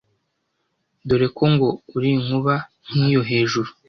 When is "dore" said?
1.07-1.27